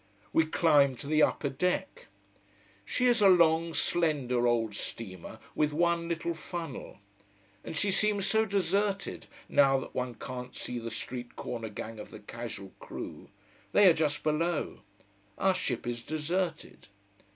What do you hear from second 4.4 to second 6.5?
old steamer with one little